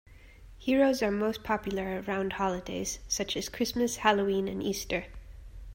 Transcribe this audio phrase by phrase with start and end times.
[0.57, 5.05] Heroes are most popular around holidays, such as Christmas, Halloween and Easter.